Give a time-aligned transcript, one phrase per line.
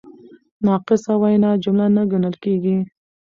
[0.65, 2.77] ناقصه وینا جمله نه ګڼل کیږي.